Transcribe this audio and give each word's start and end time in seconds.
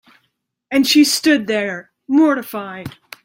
And 0.71 0.87
she 0.87 1.03
stood 1.03 1.45
there 1.45 1.91
mortified. 2.07 2.97